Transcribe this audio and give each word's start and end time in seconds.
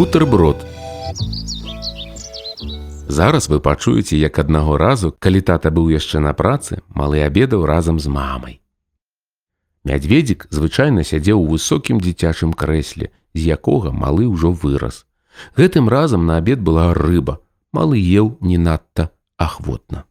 Бутэрброд. 0.00 0.56
Зараз 3.08 3.48
вы 3.48 3.60
пачуеце, 3.60 4.16
як 4.16 4.38
аднаго 4.38 4.78
разу, 4.80 5.12
калі 5.12 5.40
тата 5.44 5.68
быў 5.68 5.92
яшчэ 5.92 6.24
на 6.24 6.32
працы, 6.32 6.80
малы 6.88 7.20
абедаў 7.20 7.66
разам 7.68 8.00
з 8.00 8.08
мамай. 8.08 8.54
Мядведзік 9.84 10.46
звычайна 10.48 11.04
сядзеў 11.04 11.44
у 11.44 11.50
высокім 11.52 12.00
дзіцячым 12.00 12.56
крэсле, 12.56 13.12
з 13.36 13.40
якога 13.52 13.92
малы 13.92 14.24
ўжо 14.24 14.56
вырас. 14.56 15.04
Гэтым 15.60 15.92
разам 15.92 16.24
на 16.24 16.40
абед 16.40 16.64
была 16.64 16.96
рыба. 16.96 17.44
Малы 17.68 18.00
еў 18.00 18.40
не 18.40 18.56
надта 18.56 19.12
ахвотна. 19.36 20.08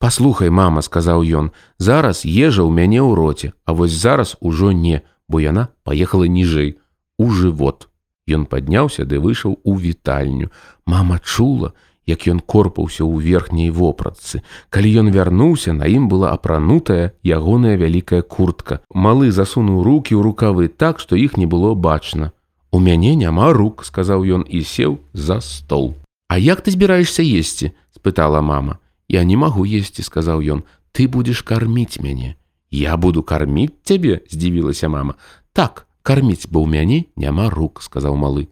Паслухай, 0.00 0.48
мама, 0.48 0.80
сказаў 0.80 1.20
ён, 1.20 1.52
зараз 1.76 2.24
ежа 2.24 2.64
ў 2.64 2.72
мяне 2.72 3.04
ў 3.04 3.12
роце, 3.12 3.52
а 3.68 3.76
вось 3.76 3.92
зараз 3.92 4.40
ужо 4.40 4.72
не, 4.72 5.04
бо 5.28 5.36
яна 5.36 5.68
паехала 5.84 6.24
ніжэй 6.24 6.80
у 7.20 7.28
жывот. 7.28 7.92
Ён 8.28 8.44
падняўся 8.44 9.08
ды 9.08 9.16
выйшаў 9.24 9.58
у 9.64 9.72
вітальню. 9.80 10.52
Мама 10.84 11.16
чула, 11.24 11.72
як 12.04 12.28
ён 12.28 12.40
корпаўся 12.44 13.04
ў 13.08 13.24
верхняй 13.24 13.72
вопратцы. 13.72 14.44
Калі 14.68 14.88
ён 15.04 15.08
вярнуўся, 15.08 15.72
на 15.72 15.88
ім 15.88 16.12
была 16.12 16.36
апранутая 16.36 17.16
ягоная 17.24 17.80
вялікая 17.80 18.20
куртка. 18.20 18.80
Малы 18.92 19.32
засунуў 19.32 19.80
руки 19.80 20.12
ў 20.12 20.20
рукавы 20.20 20.68
так, 20.68 21.00
што 21.00 21.16
іх 21.16 21.40
не 21.40 21.48
было 21.48 21.72
бачна. 21.72 22.32
У 22.70 22.80
мяне 22.80 23.16
няма 23.16 23.52
рук, 23.56 23.84
сказаў 23.88 24.28
ён 24.28 24.44
і 24.44 24.60
сеў 24.60 25.00
за 25.16 25.40
стол. 25.40 25.96
А 26.28 26.36
як 26.36 26.60
ты 26.60 26.70
збіраешься 26.70 27.24
есці? 27.24 27.72
спытала 27.96 28.44
мама. 28.44 28.78
Я 29.08 29.24
не 29.24 29.40
магу 29.40 29.64
есці, 29.64 30.04
сказаў 30.04 30.44
ён, 30.44 30.68
ты 30.92 31.08
будзеш 31.08 31.40
карміць 31.40 32.00
мяне. 32.04 32.36
Я 32.70 32.96
буду 33.00 33.24
карміць 33.24 33.72
цябе, 33.84 34.20
здзівілася 34.28 34.88
мама. 34.92 35.16
Так, 35.56 35.87
карміць, 36.08 36.48
бо 36.48 36.64
ў 36.64 36.68
мяне 36.72 36.98
няма 37.20 37.52
рук, 37.52 37.84
сказаў 37.84 38.16
малы. 38.16 38.48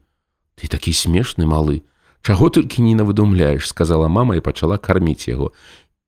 Ты 0.60 0.68
такі 0.68 0.92
смешны 0.92 1.48
малы. 1.48 1.80
Чаго 2.20 2.52
толькі 2.52 2.84
не 2.84 2.92
навыдумляеш, 2.98 3.64
сказала 3.64 4.08
мама 4.12 4.36
і 4.36 4.44
пачала 4.44 4.76
карміць 4.76 5.28
яго. 5.28 5.52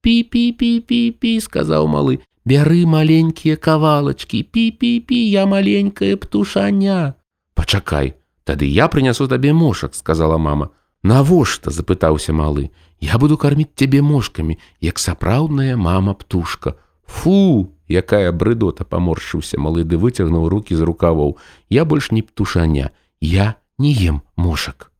Пі-пі-пі-пі-пі, 0.04 1.32
сказаў 1.40 1.88
малы. 1.88 2.20
Бяры 2.48 2.84
маленькія 2.84 3.56
кавалачкі, 3.56 4.44
пі-пі-пі, 4.52 5.18
я 5.30 5.44
маленькая 5.46 6.16
птушаня. 6.16 7.14
Пачакай, 7.54 8.14
тады 8.44 8.68
я 8.68 8.88
прынясу 8.88 9.28
табе 9.28 9.52
мошак, 9.52 9.94
сказала 9.94 10.38
мама. 10.38 10.70
Навошта, 11.02 11.70
запытаўся 11.70 12.32
малы. 12.32 12.70
Я 13.00 13.16
буду 13.16 13.36
карміць 13.36 13.76
цябе 13.76 14.02
мошкамі, 14.02 14.58
як 14.80 14.98
сапраўдная 14.98 15.76
мама 15.76 16.14
птушка. 16.14 16.74
Фу, 17.08 17.72
якая 17.88 18.32
брыдота 18.32 18.84
паморшыўся 18.84 19.56
малы 19.56 19.82
ды 19.88 19.96
выцягнуў 19.96 20.48
руки 20.52 20.76
з 20.76 20.84
рукавоў 20.84 21.38
я 21.72 21.84
больш 21.88 22.12
не 22.12 22.22
птушаня 22.22 22.92
я 23.20 23.56
не 23.78 23.92
ем 23.96 24.22
мошак 24.36 24.92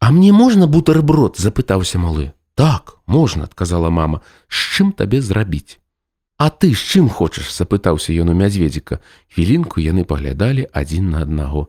а 0.00 0.12
мне 0.12 0.32
можна 0.32 0.68
бутэрброд 0.68 1.40
запытаўся 1.40 1.98
малы 1.98 2.32
так 2.54 2.98
можна 3.06 3.44
адказала 3.44 3.88
мама. 3.88 4.20
З 4.48 4.56
чым 4.76 4.92
табе 4.92 5.22
зрабіць 5.24 5.80
а 6.36 6.48
ты 6.48 6.72
з 6.72 6.80
чым 6.80 7.08
хочаш 7.08 7.48
запытаўся 7.52 8.12
ён 8.16 8.32
у 8.32 8.36
мядзведзіка 8.36 9.00
хвілінку 9.32 9.80
яны 9.80 10.04
паглядалі 10.04 10.64
адзін 10.72 11.10
на 11.12 11.24
аднаго. 11.24 11.68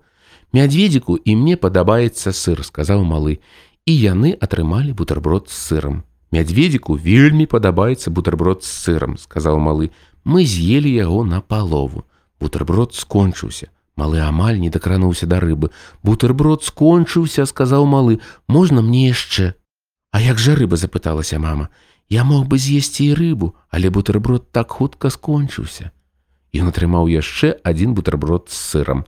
Мядзведзіку 0.56 1.16
і 1.16 1.36
мне 1.36 1.56
падабаецца 1.56 2.32
сыр 2.32 2.64
сказаў 2.68 3.04
малы 3.08 3.40
і 3.88 3.94
яны 3.96 4.32
атрымалі 4.36 4.96
бутэрброд 4.96 5.52
з 5.52 5.60
сырам 5.64 6.04
мядзведзіку 6.32 6.96
вельмі 6.96 7.46
падабаецца 7.46 8.12
бутэрброд 8.12 8.64
з 8.64 8.72
сырам 8.72 9.18
сказаў 9.18 9.60
малы 9.60 9.92
мы 10.24 10.46
з'елі 10.46 10.90
яго 10.94 11.24
на 11.26 11.42
палову. 11.42 12.06
Бутэрброд 12.40 12.94
скончыўся. 12.96 13.70
Малы 13.96 14.22
амаль 14.22 14.60
не 14.60 14.70
дакрануўся 14.70 15.26
да 15.28 15.40
рыбы. 15.40 15.70
Бутэрброд 16.04 16.64
скончыўся, 16.64 17.46
сказаў 17.46 17.86
малы, 17.86 18.20
можна 18.48 18.82
мне 18.82 19.10
яшчэ. 19.10 19.54
А 20.12 20.22
як 20.22 20.40
жа 20.40 20.56
рыба 20.56 20.78
запыталася 20.78 21.40
мама. 21.40 21.70
Я 22.10 22.24
мог 22.24 22.48
бы 22.48 22.58
з'есці 22.58 23.06
і 23.06 23.14
рыбу, 23.14 23.56
але 23.70 23.90
бутэрброд 23.90 24.52
так 24.52 24.72
хутка 24.72 25.10
скончыўся. 25.10 25.92
Ён 26.52 26.74
атрымаў 26.74 27.08
яшчэ 27.08 27.56
адзін 27.64 27.94
бутэрброд 27.94 28.50
з 28.50 28.58
сырам. 28.58 29.06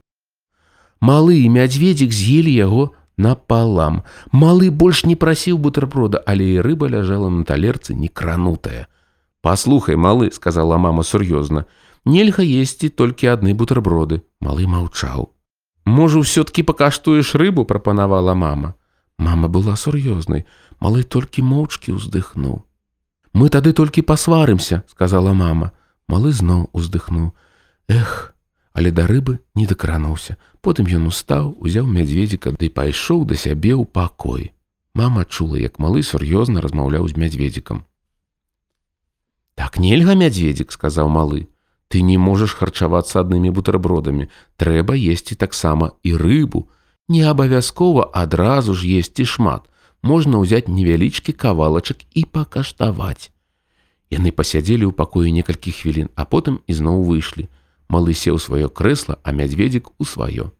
Малы 1.00 1.36
і 1.42 1.48
мядзведзік 1.52 2.12
з'елі 2.12 2.52
яго 2.54 2.92
напалам. 3.16 4.02
Малы 4.32 4.70
больш 4.70 5.04
не 5.04 5.16
прасіў 5.16 5.58
бутэрброда, 5.58 6.22
але 6.26 6.44
і 6.44 6.60
рыба 6.60 6.88
ляжала 6.88 7.30
на 7.30 7.44
талерцы 7.44 7.94
некранутая. 7.94 8.88
Паслухай, 9.42 9.96
малы, 9.96 10.32
сказала 10.32 10.78
мама 10.78 11.02
сур'ёзна, 11.02 11.66
нельга 12.04 12.42
есці 12.42 12.88
толькі 12.88 13.32
адны 13.32 13.54
бутэрброды. 13.54 14.22
Малы 14.40 14.66
маўчаў. 14.66 15.30
Можа, 15.84 16.20
ўсё-ткі 16.24 16.64
пакаштуеш 16.64 17.34
рыбу, 17.34 17.64
прапанавала 17.64 18.34
мама. 18.34 18.74
Мама 19.18 19.48
была 19.48 19.76
сур'ёзнай, 19.76 20.44
малы 20.80 21.04
толькі 21.04 21.44
моўчкі 21.44 21.94
ўздыхнуў. 21.94 22.64
Мы 23.34 23.48
тады 23.48 23.72
толькі 23.72 24.02
пасварымся, 24.02 24.82
сказала 24.90 25.32
мама. 25.32 25.72
Малы 26.08 26.32
зноў 26.32 26.70
уздыхнуў. 26.72 27.32
Эх, 27.88 28.33
але 28.74 28.90
да 28.90 29.06
рыбы 29.06 29.38
не 29.54 29.66
дакрануўся. 29.70 30.36
Потым 30.60 30.90
ён 30.90 31.06
устаў, 31.06 31.54
узяў 31.62 31.86
мядзведзіка 31.86 32.52
ды 32.58 32.68
пайшоў 32.68 33.24
да 33.24 33.38
сябе 33.38 33.72
ў 33.78 33.86
пакой. 33.86 34.50
Мама 34.94 35.24
чула, 35.24 35.56
як 35.56 35.78
малы 35.78 36.02
сур'ёзна 36.02 36.60
размаўляў 36.60 37.08
з 37.08 37.14
мядзведзікам. 37.16 37.86
Так 39.54 39.78
нельга 39.78 40.18
мядзведзік, 40.18 40.74
сказаў 40.74 41.08
малы. 41.08 41.46
Ты 41.88 42.02
не 42.02 42.18
можаш 42.18 42.58
харчавацца 42.58 43.22
аднымі 43.22 43.54
бутэрбродамі. 43.54 44.26
Трэба 44.58 44.98
есці 44.98 45.38
таксама 45.38 45.94
і 46.02 46.18
рыбу. 46.18 46.66
Не 47.06 47.22
абавязкова 47.30 48.10
адразу 48.10 48.74
ж 48.74 48.98
есці 48.98 49.22
шмат. 49.22 49.70
Можна 50.02 50.42
ўзяць 50.42 50.66
невялічкі 50.66 51.32
кавалачак 51.32 52.02
і 52.14 52.26
пакаштаваць. 52.26 53.30
Яны 54.10 54.34
пасядзелі 54.34 54.90
ў 54.90 54.92
пакоі 54.92 55.30
некалькі 55.30 55.70
хвілін, 55.70 56.10
а 56.18 56.26
потым 56.26 56.58
ізноў 56.66 57.06
выйшлі. 57.06 57.46
Малы 57.88 58.14
сеў 58.14 58.38
сваё 58.38 58.68
крэсла, 58.68 59.18
а 59.22 59.32
мядзведзік 59.32 59.90
у 59.98 60.04
сваё. 60.04 60.50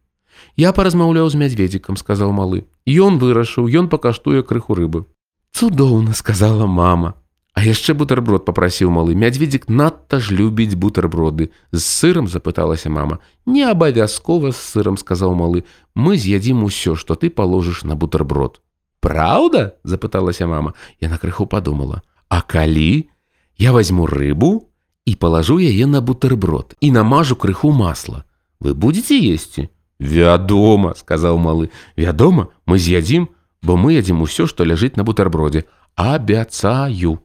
Я 0.55 0.71
паразмаўляў 0.73 1.29
з 1.29 1.35
мядзведзікам, 1.35 1.97
сказаў 1.97 2.31
малы. 2.31 2.65
Ён 2.85 3.19
вырашыў, 3.19 3.67
ён 3.67 3.89
пакаштуе 3.89 4.43
крыху 4.43 4.75
рыбы. 4.75 5.05
Цудоўна, 5.51 6.13
сказала 6.13 6.67
мама. 6.67 7.15
А 7.55 7.63
яшчэ 7.63 7.95
бутэрброд 7.95 8.43
попрасіў 8.43 8.91
малы 8.91 9.15
мядзведзік 9.15 9.69
надта 9.71 10.19
ж 10.19 10.35
любіць 10.35 10.75
бутэрброды 10.75 11.55
з 11.71 11.79
сырам 11.79 12.27
запыталася 12.27 12.91
мама 12.91 13.23
не 13.47 13.63
абавязкова 13.63 14.51
з 14.51 14.59
сырам 14.59 14.99
сказаў 14.99 15.31
малы 15.39 15.63
мы 15.95 16.19
з'ядзім 16.19 16.67
усё 16.67 16.99
што 16.99 17.15
ты 17.15 17.31
паложыш 17.31 17.87
на 17.87 17.95
бутэрброд 17.95 18.59
Праўда 18.99 19.79
запыталася 19.87 20.51
мама 20.51 20.75
яна 20.99 21.15
крыху 21.15 21.47
подумала 21.47 22.03
А 22.27 22.43
калі 22.43 23.07
я 23.55 23.71
возьму 23.71 24.03
рыбу 24.03 24.67
і 25.05 25.15
палажу 25.15 25.59
яе 25.59 25.85
на 25.85 26.01
бутэрброд 26.01 26.75
і 26.81 26.91
намажу 26.91 27.35
крыху 27.35 27.71
масла 27.71 28.23
вы 28.59 28.73
будете 28.73 29.17
есці 29.17 29.69
вядома 29.99 30.95
сказаў 30.95 31.37
малы 31.37 31.69
вядома 31.97 32.49
мы 32.65 32.79
з'ядзім 32.79 33.29
бо 33.61 33.77
мы 33.77 33.97
ядзім 33.97 34.21
усё 34.21 34.47
што 34.47 34.65
ляжыць 34.65 34.95
на 34.97 35.03
бутэрбродзе 35.03 35.65
абяцаю 35.95 37.19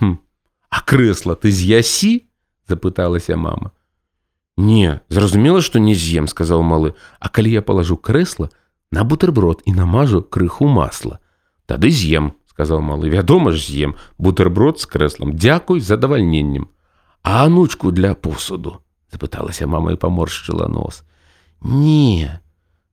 Хм. 0.00 0.18
А 0.70 0.80
крэсла 0.80 1.34
ты 1.36 1.50
з'ясі? 1.50 2.26
запыталася 2.68 3.36
мама. 3.36 3.72
Не, 4.56 5.00
зразумела, 5.08 5.60
што 5.60 5.78
не 5.78 5.94
з'ем, 5.94 6.28
сказаў 6.28 6.62
малы, 6.62 6.94
А 7.18 7.28
калі 7.28 7.52
я 7.52 7.62
палажу 7.62 7.96
крэсла 7.96 8.48
на 8.90 9.04
бутэрброд 9.04 9.62
і 9.64 9.72
намажу 9.72 10.22
крыху 10.22 10.66
масла. 10.66 11.18
Тады 11.66 11.90
з'ем, 11.90 12.32
сказаў 12.48 12.80
малы, 12.80 13.08
вядома 13.08 13.52
ж 13.52 13.60
з'ем 13.60 13.96
бутэрброд 14.18 14.80
з 14.80 14.86
крэслам, 14.86 15.36
дзякуй 15.36 15.80
задавальненнем. 15.80 16.68
А 17.22 17.44
анучку 17.44 17.92
для 17.92 18.14
посуду, 18.14 18.82
запыталася 19.12 19.66
мама 19.66 19.92
і 19.92 19.96
паморшчыла 19.96 20.66
нос. 20.68 21.04
Не, 21.62 22.40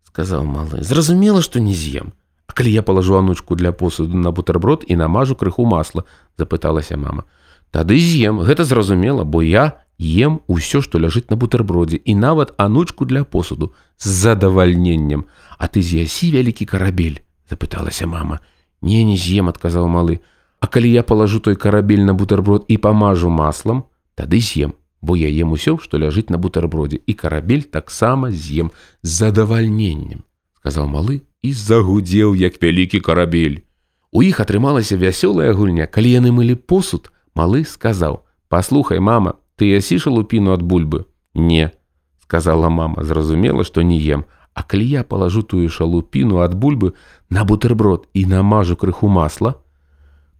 сказаў 0.06 0.46
малы, 0.46 0.84
зразумела, 0.84 1.42
што 1.42 1.60
не 1.60 1.74
з'ем. 1.74 2.14
А 2.46 2.54
калі 2.54 2.72
я 2.72 2.84
палажу 2.84 3.18
анучку 3.18 3.56
для 3.56 3.72
посуду 3.72 4.18
на 4.18 4.31
бутэрброд 4.31 4.86
і 4.88 4.96
намажу 4.96 5.36
крыху 5.36 5.66
масла, 5.66 6.06
запыталася 6.38 6.98
мама. 6.98 7.26
Тады 7.72 7.98
з'ем, 7.98 8.42
гэта 8.42 8.66
зразумела, 8.66 9.24
бо 9.24 9.42
я 9.42 9.81
ем 9.98 10.42
усё, 10.48 10.81
што 10.81 10.98
ляжыць 10.98 11.30
на 11.30 11.36
бутэрбродзе 11.36 11.98
і 11.98 12.16
нават 12.16 12.54
анучку 12.58 13.06
для 13.06 13.24
посуду 13.24 13.74
з 13.98 14.10
задавальненнем. 14.10 15.26
А 15.58 15.68
ты 15.68 15.81
з'ясі 15.81 16.31
вялікі 16.31 16.66
карабель, 16.66 17.22
запыталася 17.50 18.08
мама. 18.08 18.40
Не 18.81 19.04
не 19.04 19.18
з'ем, 19.18 19.50
адказаў 19.50 19.90
малы. 19.90 20.22
А 20.60 20.68
калі 20.68 20.90
я 20.90 21.04
палажу 21.04 21.40
той 21.40 21.56
карабель 21.56 22.06
на 22.06 22.14
бутэрброд 22.14 22.66
і 22.68 22.78
памажу 22.78 23.30
маслам, 23.30 23.84
тады 24.19 24.44
з'ем, 24.44 24.75
бо 25.01 25.16
я 25.16 25.31
ем 25.31 25.56
усё, 25.56 25.80
што 25.80 25.95
ляжыць 25.95 26.27
на 26.27 26.38
бутэрбродзе 26.38 27.00
і 27.07 27.13
карабель 27.16 27.63
таксама 27.63 28.31
з'ем 28.36 28.71
з 29.01 29.10
задавальненнем, 29.24 30.27
сказаў 30.60 30.92
малы 30.92 31.24
і 31.42 31.54
загудзеў 31.56 32.36
як 32.36 32.60
вялікі 32.60 33.00
карабель. 33.00 33.63
У 34.12 34.19
іх 34.25 34.44
атрымалася 34.44 35.00
вясёлая 35.00 35.56
гульня, 35.56 35.88
калі 35.88 36.12
яны 36.12 36.36
мылі 36.36 36.60
посуд, 36.60 37.13
малы 37.31 37.63
сказаў: 37.63 38.27
«Паслухай, 38.51 39.00
мама, 39.00 39.39
ты 39.56 39.71
ясіша 39.71 40.12
лупіну 40.12 40.51
ад 40.51 40.62
бульбы. 40.62 41.06
Не, 41.33 41.71
сказала 42.19 42.68
мама, 42.68 43.04
зразумела, 43.04 43.63
што 43.63 43.81
не 43.81 44.04
ем, 44.04 44.25
А 44.54 44.63
калі 44.63 44.83
я 44.83 45.04
палажу 45.04 45.44
тую 45.44 45.69
шалупіну 45.69 46.42
ад 46.44 46.56
бульбы 46.56 46.92
на 47.30 47.45
бутэрброд 47.45 48.10
і 48.13 48.25
намажу 48.25 48.75
крыху 48.75 49.07
масла, 49.07 49.56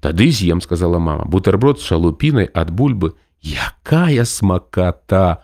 Тады 0.02 0.32
з'ем, 0.32 0.62
сказала 0.62 1.00
мама, 1.00 1.26
бутэрброд 1.26 1.80
з 1.80 1.84
шалупінай 1.84 2.50
ад 2.54 2.72
бульбы. 2.72 3.14
Якая 3.42 4.26
смаката! 4.26 5.38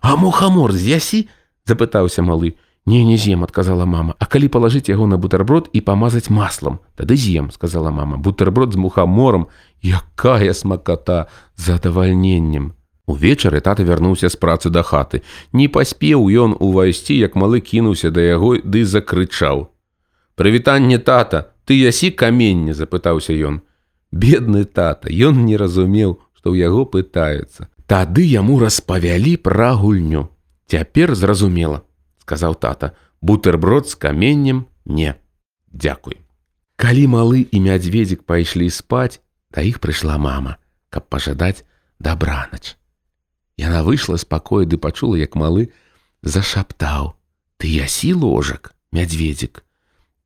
А 0.00 0.16
мухамор 0.16 0.72
з'ясі? 0.72 1.28
запытаўся 1.66 2.22
малы. 2.22 2.56
Не, 2.86 3.04
не 3.04 3.16
з'ем, 3.16 3.44
адказала 3.44 3.86
мама. 3.86 4.14
А 4.18 4.26
калі 4.26 4.48
палажыць 4.48 4.90
яго 4.90 5.06
на 5.06 5.16
бутэрброд 5.16 5.70
і 5.72 5.80
памазаць 5.86 6.30
маслам, 6.30 6.80
тады 6.98 7.14
з'ем, 7.14 7.50
сказала 7.54 7.90
мама. 7.90 8.18
Бутэрброд 8.18 8.72
з 8.72 8.76
мухамором, 8.76 9.46
якая 9.82 10.52
смаката 10.52 11.28
з 11.56 11.70
задавальненнем. 11.70 12.74
Увечары 13.06 13.60
тата 13.60 13.82
вярнуўся 13.86 14.28
з 14.28 14.36
працы 14.36 14.70
да 14.70 14.82
хаты. 14.82 15.22
Не 15.52 15.68
паспеў 15.68 16.26
ён 16.26 16.56
увайсці, 16.58 17.14
як 17.14 17.38
малы 17.38 17.60
кінуўся 17.60 18.10
да 18.10 18.20
яго 18.20 18.58
ды 18.58 18.84
закрычаў. 18.84 19.70
Прывітанне 20.34 20.98
тата, 20.98 21.54
ты 21.66 21.78
ясі 21.78 22.10
каменне, 22.10 22.74
запытаўся 22.74 23.34
ён. 23.34 23.62
Бедны 24.10 24.64
тата, 24.64 25.06
ён 25.06 25.44
не 25.46 25.56
разумеў, 25.56 26.18
што 26.42 26.50
ў 26.50 26.66
яго 26.66 26.82
пытаюцца. 26.90 27.70
Тады 27.86 28.26
яму 28.26 28.58
распавялі 28.58 29.38
пра 29.38 29.78
гульню. 29.78 30.26
Цяпер 30.66 31.14
зразумела, 31.14 31.86
сказаў 32.18 32.58
тата, 32.58 32.98
бутэрброд 33.22 33.86
з 33.86 33.94
каменнем 33.94 34.66
не. 34.82 35.14
Дзякуй. 35.70 36.18
Калі 36.74 37.04
малы 37.14 37.46
і 37.46 37.62
мядзведзік 37.62 38.26
пайшлі 38.26 38.66
спаць, 38.74 39.22
да 39.54 39.62
іх 39.62 39.78
прыйшла 39.78 40.18
мама, 40.18 40.58
каб 40.90 41.06
пажадаць 41.06 41.62
дабранач. 42.02 42.74
Яна 43.54 43.86
выйшла 43.86 44.18
з 44.18 44.26
пакоя 44.26 44.66
ды 44.66 44.82
пачула, 44.82 45.14
як 45.14 45.38
малы 45.38 45.70
зашаптаў: 46.26 47.14
«Ты 47.62 47.70
ясі 47.70 48.18
ложак, 48.18 48.74
мядзведзік. 48.90 49.62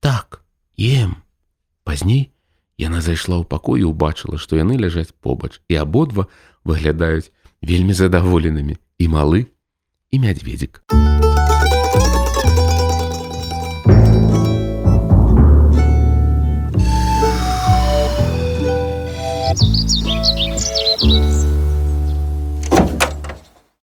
Так, 0.00 0.40
ем. 0.80 1.20
Пазней 1.84 2.32
яна 2.78 3.00
зайшла 3.00 3.40
ў 3.40 3.44
пакой 3.48 3.82
і 3.82 3.90
ўбачыла, 3.90 4.40
што 4.40 4.60
яны 4.60 4.76
ляжаць 4.76 5.12
побач 5.20 5.60
і 5.68 5.80
абодва 5.80 6.28
выглядаюць 6.64 7.32
вельмі 7.62 7.96
задаволенымі 7.96 8.76
і 8.98 9.06
малы 9.08 9.46
і 10.12 10.16
мядзведзік. 10.20 10.84